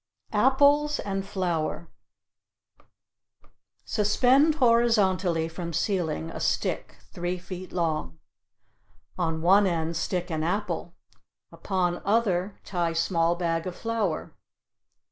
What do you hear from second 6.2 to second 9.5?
a stick three feet long. On